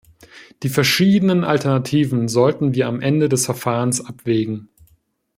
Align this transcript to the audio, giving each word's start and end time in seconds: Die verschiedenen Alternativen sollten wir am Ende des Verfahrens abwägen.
Die 0.63 0.69
verschiedenen 0.69 1.43
Alternativen 1.43 2.27
sollten 2.27 2.73
wir 2.73 2.87
am 2.87 3.01
Ende 3.01 3.29
des 3.29 3.45
Verfahrens 3.45 4.03
abwägen. 4.03 4.67